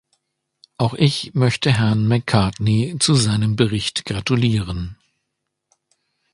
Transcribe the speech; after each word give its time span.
Auch 0.79 0.95
ich 0.95 1.35
möchte 1.35 1.71
Herrn 1.73 2.07
Macartney 2.07 2.95
zu 2.97 3.13
seinem 3.13 3.55
Bericht 3.55 4.03
gratulieren. 4.05 4.97